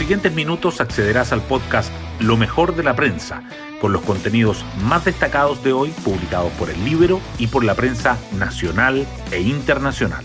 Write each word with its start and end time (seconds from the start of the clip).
siguientes 0.00 0.32
minutos 0.32 0.80
accederás 0.80 1.30
al 1.30 1.42
podcast 1.42 1.92
Lo 2.20 2.38
mejor 2.38 2.74
de 2.74 2.82
la 2.82 2.96
prensa, 2.96 3.42
con 3.82 3.92
los 3.92 4.00
contenidos 4.00 4.64
más 4.82 5.04
destacados 5.04 5.62
de 5.62 5.74
hoy 5.74 5.90
publicados 6.02 6.50
por 6.52 6.70
el 6.70 6.82
libro 6.86 7.20
y 7.36 7.48
por 7.48 7.64
la 7.64 7.74
prensa 7.74 8.16
nacional 8.32 9.06
e 9.30 9.42
internacional. 9.42 10.24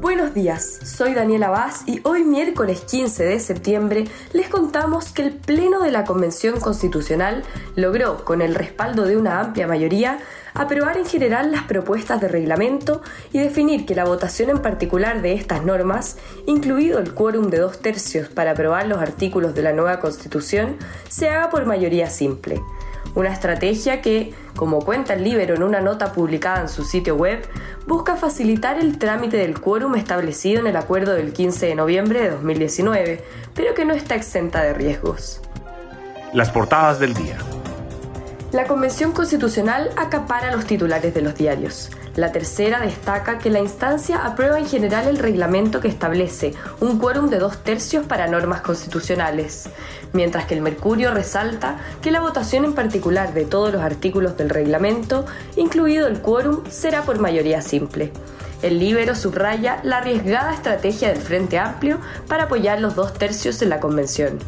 Buenos 0.00 0.32
días, 0.32 0.78
soy 0.84 1.12
Daniela 1.12 1.50
Vaz 1.50 1.82
y 1.84 2.00
hoy 2.04 2.22
miércoles 2.22 2.82
15 2.82 3.24
de 3.24 3.40
septiembre 3.40 4.04
les 4.32 4.48
contamos 4.48 5.10
que 5.10 5.22
el 5.22 5.32
Pleno 5.32 5.80
de 5.82 5.90
la 5.90 6.04
Convención 6.04 6.60
Constitucional 6.60 7.42
logró, 7.74 8.24
con 8.24 8.40
el 8.40 8.54
respaldo 8.54 9.06
de 9.06 9.16
una 9.16 9.40
amplia 9.40 9.66
mayoría, 9.66 10.20
aprobar 10.54 10.98
en 10.98 11.04
general 11.04 11.50
las 11.50 11.64
propuestas 11.64 12.20
de 12.20 12.28
reglamento 12.28 13.02
y 13.32 13.40
definir 13.40 13.86
que 13.86 13.96
la 13.96 14.04
votación 14.04 14.50
en 14.50 14.62
particular 14.62 15.20
de 15.20 15.32
estas 15.32 15.64
normas, 15.64 16.16
incluido 16.46 17.00
el 17.00 17.12
quórum 17.12 17.50
de 17.50 17.58
dos 17.58 17.80
tercios 17.80 18.28
para 18.28 18.52
aprobar 18.52 18.86
los 18.86 18.98
artículos 18.98 19.56
de 19.56 19.62
la 19.62 19.72
nueva 19.72 19.98
Constitución, 19.98 20.76
se 21.08 21.28
haga 21.28 21.50
por 21.50 21.66
mayoría 21.66 22.08
simple. 22.08 22.62
Una 23.14 23.32
estrategia 23.32 24.00
que, 24.00 24.32
como 24.54 24.80
cuenta 24.80 25.14
el 25.14 25.24
Libero 25.24 25.54
en 25.54 25.62
una 25.62 25.80
nota 25.80 26.12
publicada 26.12 26.60
en 26.60 26.68
su 26.68 26.84
sitio 26.84 27.16
web, 27.16 27.46
busca 27.86 28.16
facilitar 28.16 28.78
el 28.78 28.98
trámite 28.98 29.36
del 29.36 29.60
quórum 29.60 29.94
establecido 29.94 30.60
en 30.60 30.66
el 30.66 30.76
acuerdo 30.76 31.14
del 31.14 31.32
15 31.32 31.66
de 31.66 31.74
noviembre 31.74 32.20
de 32.20 32.30
2019, 32.30 33.24
pero 33.54 33.74
que 33.74 33.84
no 33.84 33.94
está 33.94 34.14
exenta 34.14 34.62
de 34.62 34.74
riesgos. 34.74 35.40
Las 36.32 36.50
portadas 36.50 36.98
del 37.00 37.14
día. 37.14 37.38
La 38.52 38.66
Convención 38.66 39.12
Constitucional 39.12 39.90
acapara 39.96 40.54
los 40.54 40.64
titulares 40.64 41.12
de 41.14 41.22
los 41.22 41.34
diarios. 41.34 41.90
La 42.18 42.32
tercera 42.32 42.80
destaca 42.80 43.38
que 43.38 43.48
la 43.48 43.60
instancia 43.60 44.26
aprueba 44.26 44.58
en 44.58 44.66
general 44.66 45.06
el 45.06 45.18
reglamento 45.18 45.78
que 45.78 45.86
establece 45.86 46.52
un 46.80 46.98
quórum 46.98 47.30
de 47.30 47.38
dos 47.38 47.58
tercios 47.58 48.06
para 48.06 48.26
normas 48.26 48.60
constitucionales, 48.60 49.70
mientras 50.12 50.44
que 50.46 50.54
el 50.54 50.60
Mercurio 50.60 51.14
resalta 51.14 51.78
que 52.02 52.10
la 52.10 52.20
votación 52.20 52.64
en 52.64 52.74
particular 52.74 53.34
de 53.34 53.44
todos 53.44 53.72
los 53.72 53.82
artículos 53.82 54.36
del 54.36 54.50
reglamento, 54.50 55.26
incluido 55.54 56.08
el 56.08 56.20
quórum, 56.20 56.64
será 56.68 57.02
por 57.02 57.20
mayoría 57.20 57.62
simple. 57.62 58.10
El 58.62 58.80
Libero 58.80 59.14
subraya 59.14 59.78
la 59.84 59.98
arriesgada 59.98 60.52
estrategia 60.52 61.10
del 61.10 61.22
Frente 61.22 61.60
Amplio 61.60 62.00
para 62.26 62.46
apoyar 62.46 62.80
los 62.80 62.96
dos 62.96 63.14
tercios 63.14 63.62
en 63.62 63.68
la 63.68 63.78
Convención. 63.78 64.40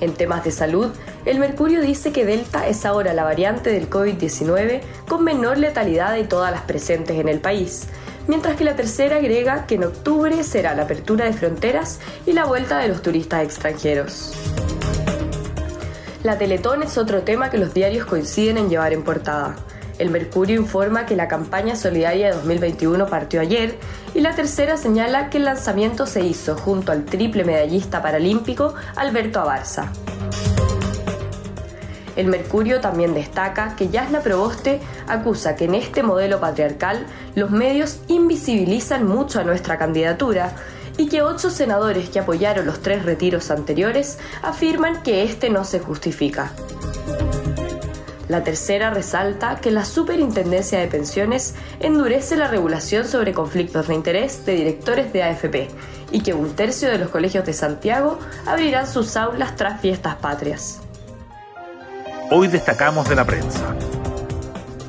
En 0.00 0.14
temas 0.14 0.42
de 0.42 0.52
salud, 0.52 0.90
el 1.26 1.38
Mercurio 1.38 1.82
dice 1.82 2.12
que 2.12 2.24
Delta 2.24 2.66
es 2.66 2.86
ahora 2.86 3.12
la 3.12 3.24
variante 3.24 3.70
del 3.70 3.90
COVID-19 3.90 4.80
con 5.06 5.22
menor 5.22 5.58
letalidad 5.58 6.14
de 6.14 6.24
todas 6.24 6.50
las 6.50 6.62
presentes 6.62 7.18
en 7.18 7.28
el 7.28 7.40
país, 7.40 7.88
mientras 8.26 8.56
que 8.56 8.64
la 8.64 8.76
tercera 8.76 9.16
agrega 9.16 9.66
que 9.66 9.74
en 9.74 9.84
octubre 9.84 10.42
será 10.44 10.74
la 10.74 10.84
apertura 10.84 11.26
de 11.26 11.32
fronteras 11.34 12.00
y 12.26 12.32
la 12.32 12.46
vuelta 12.46 12.78
de 12.78 12.88
los 12.88 13.02
turistas 13.02 13.44
extranjeros. 13.44 14.32
La 16.22 16.38
Teletón 16.38 16.82
es 16.82 16.96
otro 16.96 17.22
tema 17.22 17.50
que 17.50 17.58
los 17.58 17.74
diarios 17.74 18.06
coinciden 18.06 18.58
en 18.58 18.70
llevar 18.70 18.92
en 18.92 19.02
portada. 19.02 19.56
El 19.98 20.10
Mercurio 20.10 20.56
informa 20.56 21.04
que 21.04 21.16
la 21.16 21.28
campaña 21.28 21.76
solidaria 21.76 22.28
de 22.28 22.36
2021 22.36 23.06
partió 23.06 23.42
ayer 23.42 23.78
y 24.14 24.20
la 24.20 24.34
tercera 24.34 24.78
señala 24.78 25.28
que 25.28 25.36
el 25.36 25.44
lanzamiento 25.44 26.06
se 26.06 26.22
hizo 26.24 26.56
junto 26.56 26.92
al 26.92 27.04
triple 27.04 27.44
medallista 27.44 28.00
paralímpico 28.00 28.74
Alberto 28.96 29.40
Abarza. 29.40 29.92
El 32.20 32.26
Mercurio 32.26 32.82
también 32.82 33.14
destaca 33.14 33.76
que 33.76 33.88
Yasna 33.88 34.20
Proboste 34.20 34.78
acusa 35.08 35.56
que 35.56 35.64
en 35.64 35.74
este 35.74 36.02
modelo 36.02 36.38
patriarcal 36.38 37.06
los 37.34 37.50
medios 37.50 38.00
invisibilizan 38.08 39.06
mucho 39.06 39.40
a 39.40 39.44
nuestra 39.44 39.78
candidatura 39.78 40.52
y 40.98 41.08
que 41.08 41.22
ocho 41.22 41.48
senadores 41.48 42.10
que 42.10 42.18
apoyaron 42.18 42.66
los 42.66 42.82
tres 42.82 43.06
retiros 43.06 43.50
anteriores 43.50 44.18
afirman 44.42 45.02
que 45.02 45.22
este 45.22 45.48
no 45.48 45.64
se 45.64 45.80
justifica. 45.80 46.52
La 48.28 48.44
tercera 48.44 48.90
resalta 48.90 49.56
que 49.62 49.70
la 49.70 49.86
Superintendencia 49.86 50.78
de 50.78 50.88
Pensiones 50.88 51.54
endurece 51.80 52.36
la 52.36 52.48
regulación 52.48 53.08
sobre 53.08 53.32
conflictos 53.32 53.88
de 53.88 53.94
interés 53.94 54.44
de 54.44 54.56
directores 54.56 55.10
de 55.14 55.22
AFP 55.22 55.68
y 56.12 56.20
que 56.20 56.34
un 56.34 56.54
tercio 56.54 56.90
de 56.90 56.98
los 56.98 57.08
colegios 57.08 57.46
de 57.46 57.54
Santiago 57.54 58.18
abrirán 58.44 58.86
sus 58.86 59.16
aulas 59.16 59.56
tras 59.56 59.80
fiestas 59.80 60.16
patrias. 60.16 60.79
Hoy 62.32 62.46
destacamos 62.46 63.08
de 63.08 63.16
la 63.16 63.24
prensa. 63.24 63.74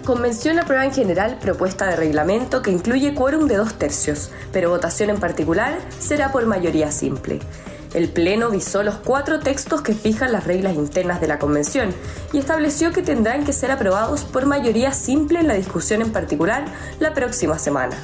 Convención 0.05 0.59
aprueba 0.59 0.85
en 0.85 0.93
general 0.93 1.39
propuesta 1.41 1.87
de 1.87 1.95
reglamento 1.95 2.61
que 2.61 2.69
incluye 2.69 3.15
quórum 3.15 3.47
de 3.47 3.57
dos 3.57 3.73
tercios, 3.73 4.29
pero 4.53 4.69
votación 4.69 5.09
en 5.09 5.19
particular 5.19 5.79
será 5.97 6.31
por 6.31 6.45
mayoría 6.45 6.91
simple. 6.91 7.39
El 7.95 8.09
Pleno 8.09 8.51
visó 8.51 8.83
los 8.83 8.97
cuatro 8.97 9.39
textos 9.39 9.81
que 9.81 9.95
fijan 9.95 10.31
las 10.31 10.45
reglas 10.45 10.75
internas 10.75 11.19
de 11.19 11.29
la 11.29 11.39
Convención 11.39 11.95
y 12.31 12.37
estableció 12.37 12.91
que 12.91 13.01
tendrán 13.01 13.43
que 13.43 13.53
ser 13.53 13.71
aprobados 13.71 14.23
por 14.23 14.45
mayoría 14.45 14.93
simple 14.93 15.39
en 15.39 15.47
la 15.47 15.55
discusión 15.55 16.03
en 16.03 16.11
particular 16.11 16.65
la 16.99 17.15
próxima 17.15 17.57
semana. 17.57 17.97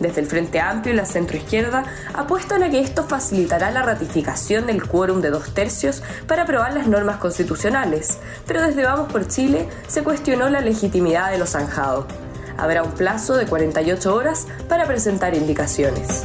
Desde 0.00 0.20
el 0.20 0.26
Frente 0.26 0.60
Amplio 0.60 0.92
y 0.94 0.96
la 0.96 1.04
centroizquierda 1.04 1.84
apuestan 2.14 2.62
a 2.62 2.70
que 2.70 2.80
esto 2.80 3.04
facilitará 3.04 3.70
la 3.70 3.82
ratificación 3.82 4.66
del 4.66 4.86
quórum 4.86 5.20
de 5.20 5.30
dos 5.30 5.54
tercios 5.54 6.02
para 6.26 6.42
aprobar 6.42 6.74
las 6.74 6.86
normas 6.86 7.18
constitucionales, 7.18 8.18
pero 8.46 8.62
desde 8.62 8.84
Vamos 8.84 9.10
por 9.10 9.28
Chile 9.28 9.68
se 9.86 10.02
cuestionó 10.02 10.48
la 10.50 10.60
legitimidad 10.60 11.30
de 11.30 11.38
lo 11.38 11.46
zanjado. 11.46 12.06
Habrá 12.56 12.82
un 12.82 12.92
plazo 12.92 13.36
de 13.36 13.46
48 13.46 14.14
horas 14.14 14.46
para 14.68 14.86
presentar 14.86 15.34
indicaciones. 15.34 16.24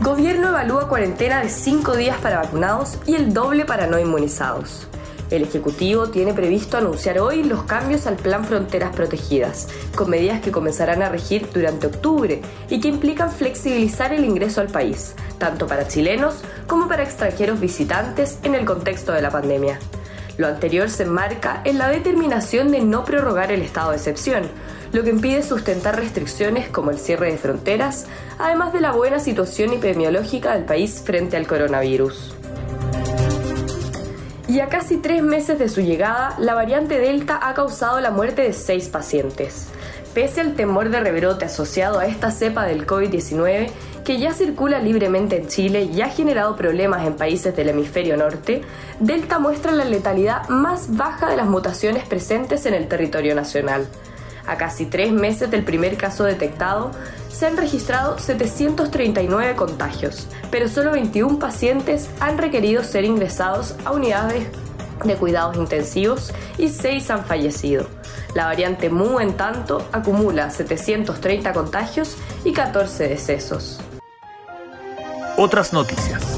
Gobierno 0.00 0.48
evalúa 0.48 0.88
cuarentena 0.88 1.42
de 1.42 1.48
5 1.48 1.96
días 1.96 2.18
para 2.18 2.40
vacunados 2.40 2.98
y 3.06 3.14
el 3.14 3.34
doble 3.34 3.64
para 3.64 3.86
no 3.86 3.98
inmunizados. 3.98 4.88
El 5.30 5.42
Ejecutivo 5.42 6.08
tiene 6.08 6.32
previsto 6.32 6.78
anunciar 6.78 7.18
hoy 7.18 7.44
los 7.44 7.64
cambios 7.64 8.06
al 8.06 8.16
Plan 8.16 8.46
Fronteras 8.46 8.96
Protegidas, 8.96 9.68
con 9.94 10.08
medidas 10.08 10.40
que 10.40 10.50
comenzarán 10.50 11.02
a 11.02 11.10
regir 11.10 11.50
durante 11.52 11.86
octubre 11.86 12.40
y 12.70 12.80
que 12.80 12.88
implican 12.88 13.30
flexibilizar 13.30 14.14
el 14.14 14.24
ingreso 14.24 14.62
al 14.62 14.68
país, 14.68 15.14
tanto 15.36 15.66
para 15.66 15.86
chilenos 15.86 16.42
como 16.66 16.88
para 16.88 17.02
extranjeros 17.02 17.60
visitantes 17.60 18.38
en 18.42 18.54
el 18.54 18.64
contexto 18.64 19.12
de 19.12 19.20
la 19.20 19.30
pandemia. 19.30 19.78
Lo 20.38 20.46
anterior 20.46 20.88
se 20.88 21.02
enmarca 21.02 21.60
en 21.64 21.76
la 21.76 21.88
determinación 21.88 22.70
de 22.70 22.80
no 22.80 23.04
prorrogar 23.04 23.52
el 23.52 23.60
estado 23.60 23.90
de 23.90 23.96
excepción, 23.96 24.44
lo 24.92 25.02
que 25.02 25.10
impide 25.10 25.42
sustentar 25.42 25.96
restricciones 25.96 26.68
como 26.70 26.90
el 26.90 26.98
cierre 26.98 27.32
de 27.32 27.38
fronteras, 27.38 28.06
además 28.38 28.72
de 28.72 28.80
la 28.80 28.92
buena 28.92 29.18
situación 29.18 29.74
epidemiológica 29.74 30.54
del 30.54 30.64
país 30.64 31.02
frente 31.04 31.36
al 31.36 31.46
coronavirus. 31.46 32.37
Y 34.48 34.60
a 34.60 34.68
casi 34.70 34.96
tres 34.96 35.22
meses 35.22 35.58
de 35.58 35.68
su 35.68 35.82
llegada, 35.82 36.34
la 36.38 36.54
variante 36.54 36.98
Delta 36.98 37.38
ha 37.42 37.52
causado 37.52 38.00
la 38.00 38.10
muerte 38.10 38.40
de 38.40 38.54
seis 38.54 38.88
pacientes. 38.88 39.68
Pese 40.14 40.40
al 40.40 40.54
temor 40.54 40.88
de 40.88 41.00
rebrote 41.00 41.44
asociado 41.44 41.98
a 41.98 42.06
esta 42.06 42.30
cepa 42.30 42.64
del 42.64 42.86
COVID-19, 42.86 43.68
que 44.06 44.18
ya 44.18 44.32
circula 44.32 44.78
libremente 44.78 45.36
en 45.36 45.48
Chile 45.48 45.82
y 45.82 46.00
ha 46.00 46.08
generado 46.08 46.56
problemas 46.56 47.06
en 47.06 47.12
países 47.12 47.54
del 47.54 47.68
hemisferio 47.68 48.16
norte, 48.16 48.62
Delta 49.00 49.38
muestra 49.38 49.70
la 49.70 49.84
letalidad 49.84 50.48
más 50.48 50.96
baja 50.96 51.28
de 51.28 51.36
las 51.36 51.46
mutaciones 51.46 52.08
presentes 52.08 52.64
en 52.64 52.72
el 52.72 52.88
territorio 52.88 53.34
nacional. 53.34 53.86
A 54.48 54.56
casi 54.56 54.86
tres 54.86 55.12
meses 55.12 55.50
del 55.50 55.62
primer 55.62 55.98
caso 55.98 56.24
detectado, 56.24 56.90
se 57.30 57.46
han 57.46 57.58
registrado 57.58 58.18
739 58.18 59.54
contagios, 59.56 60.26
pero 60.50 60.68
solo 60.68 60.92
21 60.92 61.38
pacientes 61.38 62.08
han 62.18 62.38
requerido 62.38 62.82
ser 62.82 63.04
ingresados 63.04 63.74
a 63.84 63.92
unidades 63.92 64.46
de 65.04 65.16
cuidados 65.16 65.56
intensivos 65.56 66.32
y 66.56 66.70
6 66.70 67.10
han 67.10 67.24
fallecido. 67.26 67.86
La 68.34 68.46
variante 68.46 68.88
MU, 68.88 69.20
en 69.20 69.36
tanto, 69.36 69.86
acumula 69.92 70.48
730 70.48 71.52
contagios 71.52 72.16
y 72.42 72.54
14 72.54 73.06
decesos. 73.06 73.80
Otras 75.36 75.74
noticias. 75.74 76.37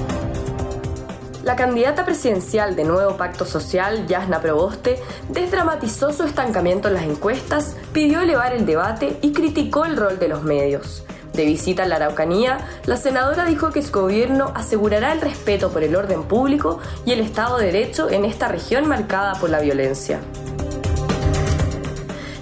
La 1.50 1.56
candidata 1.56 2.04
presidencial 2.04 2.76
de 2.76 2.84
Nuevo 2.84 3.16
Pacto 3.16 3.44
Social, 3.44 4.06
Yasna 4.06 4.40
Proboste, 4.40 5.00
desdramatizó 5.30 6.12
su 6.12 6.22
estancamiento 6.22 6.86
en 6.86 6.94
las 6.94 7.02
encuestas, 7.02 7.74
pidió 7.92 8.20
elevar 8.20 8.52
el 8.52 8.66
debate 8.66 9.18
y 9.20 9.32
criticó 9.32 9.84
el 9.84 9.96
rol 9.96 10.20
de 10.20 10.28
los 10.28 10.44
medios. 10.44 11.02
De 11.32 11.44
visita 11.44 11.82
a 11.82 11.86
la 11.86 11.96
Araucanía, 11.96 12.58
la 12.86 12.96
senadora 12.96 13.46
dijo 13.46 13.72
que 13.72 13.82
su 13.82 13.90
gobierno 13.90 14.52
asegurará 14.54 15.12
el 15.12 15.20
respeto 15.20 15.72
por 15.72 15.82
el 15.82 15.96
orden 15.96 16.22
público 16.22 16.78
y 17.04 17.10
el 17.10 17.18
Estado 17.18 17.58
de 17.58 17.66
Derecho 17.66 18.08
en 18.10 18.24
esta 18.24 18.46
región 18.46 18.86
marcada 18.86 19.34
por 19.34 19.50
la 19.50 19.58
violencia. 19.58 20.20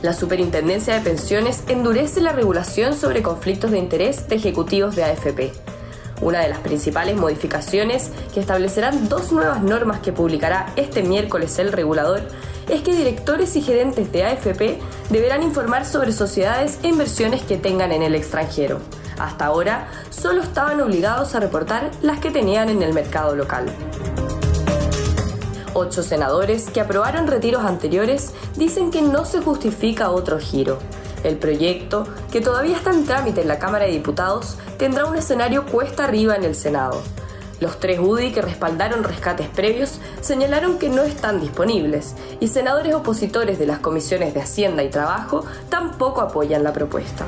La 0.03 0.13
Superintendencia 0.13 0.93
de 0.93 1.01
Pensiones 1.01 1.65
endurece 1.67 2.21
la 2.21 2.33
regulación 2.33 2.93
sobre 2.93 3.23
conflictos 3.23 3.71
de 3.71 3.79
interés 3.79 4.29
de 4.29 4.37
ejecutivos 4.37 4.97
de 4.97 5.05
AFP. 5.05 5.68
Una 6.21 6.41
de 6.41 6.49
las 6.49 6.59
principales 6.59 7.17
modificaciones 7.17 8.11
que 8.35 8.41
establecerán 8.41 9.09
dos 9.09 9.31
nuevas 9.33 9.63
normas 9.63 10.01
que 10.01 10.13
publicará 10.13 10.73
este 10.77 11.03
miércoles 11.03 11.59
el 11.59 11.73
regulador 11.73 12.23
es 12.69 12.83
que 12.83 12.95
directores 12.95 13.55
y 13.57 13.63
gerentes 13.63 14.11
de 14.13 14.25
AFP 14.25 14.79
deberán 15.11 15.43
informar 15.43 15.87
sobre 15.87 16.13
sociedades 16.13 16.81
e 16.83 16.89
inversiones 16.89 17.43
que 17.43 17.57
tengan 17.57 17.93
en 17.93 18.03
el 18.03 18.15
extranjero. 18.15 18.81
Hasta 19.19 19.47
ahora, 19.47 19.89
solo 20.11 20.43
estaban 20.43 20.81
obligados 20.81 21.35
a 21.35 21.41
reportar 21.41 21.91
las 22.03 22.21
que 22.21 22.31
tenían 22.31 22.69
en 22.69 22.83
el 22.83 22.93
mercado 22.93 23.35
local. 23.35 23.67
Ocho 25.75 26.03
senadores 26.03 26.71
que 26.71 26.81
aprobaron 26.81 27.27
retiros 27.27 27.65
anteriores 27.65 28.33
dicen 28.57 28.91
que 28.91 29.03
no 29.03 29.25
se 29.25 29.41
justifica 29.41 30.11
otro 30.11 30.39
giro. 30.39 30.79
El 31.25 31.37
proyecto, 31.37 32.05
que 32.31 32.41
todavía 32.41 32.77
está 32.77 32.91
en 32.91 33.05
trámite 33.05 33.43
en 33.43 33.49
la 33.49 33.59
Cámara 33.59 33.87
de 33.87 33.93
Diputados, 33.93 34.57
tendrá 34.79 35.07
un 35.07 35.17
escenario 35.17 35.67
cuesta 35.67 36.05
arriba 36.05 36.37
en 36.37 36.45
el 36.45 36.55
Senado. 36.55 37.03
Los 37.61 37.81
tres 37.81 37.99
UDI 37.99 38.31
que 38.31 38.41
respaldaron 38.41 39.03
rescates 39.03 39.49
previos 39.49 39.99
señalaron 40.21 40.79
que 40.79 40.89
no 40.89 41.03
están 41.03 41.41
disponibles 41.41 42.15
y 42.39 42.49
senadores 42.49 42.95
opositores 42.95 43.59
de 43.59 43.67
las 43.67 43.81
comisiones 43.81 44.33
de 44.33 44.43
Hacienda 44.43 44.85
y 44.85 44.91
Trabajo 44.91 45.45
tampoco 45.69 46.21
apoyan 46.21 46.63
la 46.63 46.73
propuesta. 46.73 47.27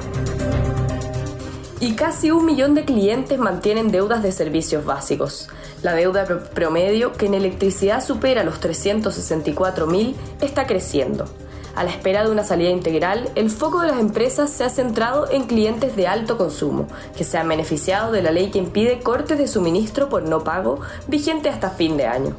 Y 1.80 1.94
casi 1.94 2.30
un 2.30 2.44
millón 2.44 2.74
de 2.74 2.84
clientes 2.84 3.38
mantienen 3.38 3.90
deudas 3.90 4.22
de 4.22 4.32
servicios 4.32 4.84
básicos. 4.84 5.48
La 5.82 5.94
deuda 5.94 6.26
promedio, 6.54 7.14
que 7.14 7.26
en 7.26 7.34
electricidad 7.34 8.04
supera 8.04 8.44
los 8.44 8.60
364 8.60 9.86
mil, 9.86 10.14
está 10.42 10.66
creciendo. 10.66 11.24
A 11.76 11.84
la 11.84 11.90
espera 11.90 12.24
de 12.24 12.30
una 12.30 12.44
salida 12.44 12.70
integral, 12.70 13.30
el 13.36 13.48
foco 13.48 13.80
de 13.80 13.88
las 13.88 14.00
empresas 14.00 14.50
se 14.50 14.64
ha 14.64 14.68
centrado 14.68 15.30
en 15.30 15.44
clientes 15.44 15.94
de 15.96 16.06
alto 16.06 16.36
consumo, 16.36 16.88
que 17.16 17.24
se 17.24 17.38
han 17.38 17.48
beneficiado 17.48 18.12
de 18.12 18.22
la 18.22 18.32
ley 18.32 18.50
que 18.50 18.58
impide 18.58 19.00
cortes 19.00 19.38
de 19.38 19.46
suministro 19.46 20.08
por 20.08 20.22
no 20.22 20.42
pago, 20.42 20.80
vigente 21.06 21.48
hasta 21.48 21.70
fin 21.70 21.96
de 21.96 22.06
año. 22.06 22.34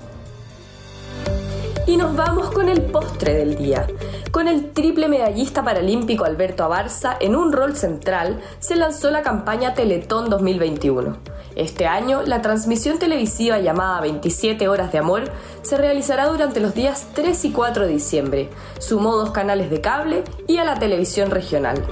Y 1.88 1.98
nos 1.98 2.16
vamos 2.16 2.52
con 2.52 2.70
el 2.70 2.82
postre 2.84 3.34
del 3.34 3.58
día. 3.58 3.88
Con 4.32 4.48
el 4.48 4.72
triple 4.72 5.08
medallista 5.08 5.64
paralímpico 5.64 6.26
Alberto 6.26 6.64
Abarza 6.64 7.18
en 7.20 7.36
un 7.36 7.52
rol 7.52 7.76
central, 7.76 8.40
se 8.60 8.76
lanzó 8.76 9.12
la 9.12 9.24
campaña 9.24 9.74
Teletón 9.74 10.30
2021. 10.30 11.18
Este 11.56 11.86
año, 11.86 12.22
la 12.24 12.42
transmisión 12.42 12.98
televisiva 12.98 13.60
llamada 13.60 14.02
27 14.02 14.68
Horas 14.70 14.92
de 14.92 15.00
Amor 15.00 15.24
se 15.62 15.78
realizará 15.78 16.28
durante 16.28 16.60
los 16.60 16.74
días 16.74 17.08
3 17.14 17.46
y 17.46 17.52
4 17.52 17.86
de 17.86 17.94
diciembre. 17.94 18.50
Sumó 18.80 19.16
dos 19.18 19.32
canales 19.32 19.70
de 19.70 19.82
cable 19.82 20.24
y 20.48 20.58
a 20.58 20.64
la 20.64 20.76
televisión 20.76 21.30
regional. 21.30 21.84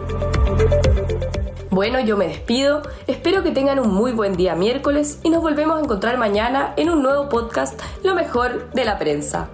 Bueno, 1.70 2.00
yo 2.00 2.18
me 2.18 2.28
despido, 2.28 2.82
espero 3.08 3.44
que 3.44 3.52
tengan 3.52 3.80
un 3.80 3.94
muy 3.94 4.12
buen 4.12 4.36
día 4.36 4.56
miércoles 4.56 5.20
y 5.24 5.30
nos 5.30 5.42
volvemos 5.42 5.78
a 5.78 5.84
encontrar 5.84 6.18
mañana 6.18 6.74
en 6.78 6.90
un 6.90 7.04
nuevo 7.04 7.30
podcast 7.30 7.80
Lo 8.04 8.16
mejor 8.16 8.72
de 8.72 8.86
la 8.86 8.98
prensa. 8.98 9.50